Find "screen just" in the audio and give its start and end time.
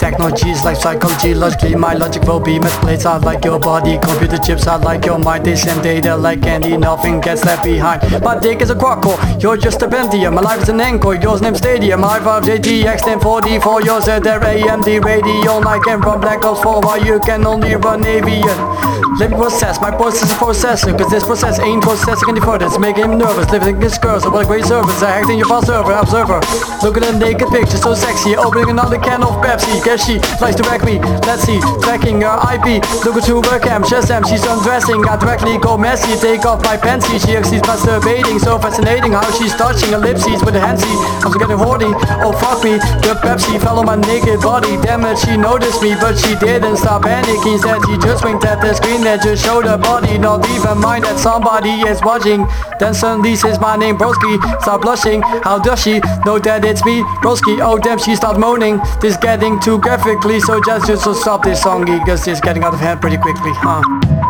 48.72-49.44